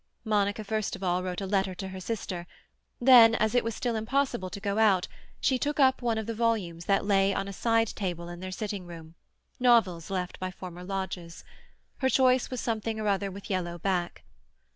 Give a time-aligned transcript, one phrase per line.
[0.25, 2.47] Monica first of all wrote a letter to her sister;
[2.99, 5.07] then, as it was still impossible to go out,
[5.39, 8.49] she took up one of the volumes that lay on a side table in their
[8.49, 9.13] sitting room,
[9.59, 11.43] novels left by former lodgers.
[11.97, 14.23] Her choice was something or other with yellow back.